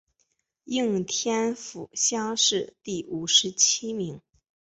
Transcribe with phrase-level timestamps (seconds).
[0.63, 4.19] 应天府乡试第五十七名。